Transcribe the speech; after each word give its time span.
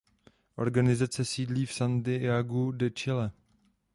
Organizace 0.57 1.25
sídlí 1.25 1.65
v 1.65 1.73
Santiagu 1.73 2.71
de 2.71 2.89
Chile. 2.91 3.31